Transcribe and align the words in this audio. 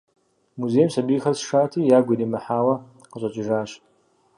Музейм 0.59 0.89
сабийхэр 0.93 1.35
сшати, 1.39 1.79
ягу 1.97 2.11
иримыхьауэ 2.15 2.75
къыщӏэкӏыжащ. 3.11 3.71